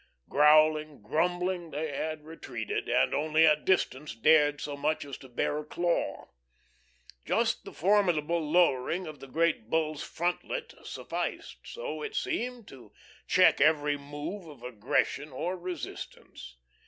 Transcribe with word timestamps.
Growling, 0.27 1.03
grumbling 1.03 1.69
they 1.69 1.95
had 1.95 2.23
retreated, 2.25 2.89
and 2.89 3.13
only 3.13 3.45
at 3.45 3.65
distance 3.65 4.15
dared 4.15 4.59
so 4.59 4.75
much 4.75 5.05
as 5.05 5.15
to 5.19 5.29
bare 5.29 5.59
a 5.59 5.63
claw. 5.63 6.27
Just 7.23 7.65
the 7.65 7.71
formidable 7.71 8.39
lowering 8.41 9.05
of 9.05 9.19
the 9.19 9.27
Great 9.27 9.69
Bull's 9.69 10.01
frontlet 10.01 10.73
sufficed, 10.83 11.57
so 11.67 12.01
it 12.01 12.15
seemed, 12.15 12.67
to 12.69 12.91
check 13.27 13.57
their 13.57 13.67
every 13.67 13.95
move 13.95 14.47
of 14.47 14.63
aggression 14.63 15.31
or 15.31 15.55
resistance. 15.55 16.57